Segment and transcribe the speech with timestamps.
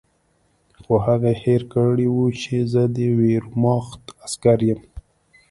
[0.81, 4.81] خو هغې هېر کړي وو چې زه د ویرماخت عسکر یم